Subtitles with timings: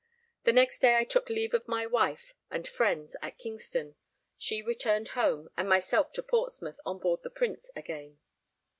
[0.45, 3.93] The next day I took leave of my wife and friends at Kingston;
[4.35, 8.17] she returned home, and myself to Portsmouth on board the Prince again.